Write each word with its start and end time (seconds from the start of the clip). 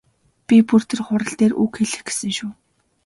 Би 0.47 0.57
бүр 0.67 0.81
тэр 0.89 0.99
хурал 1.07 1.33
дээр 1.39 1.53
үг 1.63 1.71
хэлэх 1.79 2.01
гэсэн 2.07 2.31
шүү. 2.37 2.51